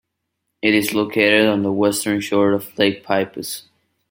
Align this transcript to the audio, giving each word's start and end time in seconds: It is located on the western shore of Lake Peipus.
It 0.63 0.73
is 0.73 0.95
located 0.95 1.45
on 1.45 1.61
the 1.61 1.71
western 1.71 2.21
shore 2.21 2.53
of 2.53 2.75
Lake 2.79 3.03
Peipus. 3.05 3.65